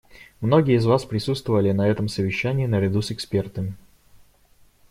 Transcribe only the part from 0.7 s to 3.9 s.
из вас присутствовали на этом совещании наряду с экспертами.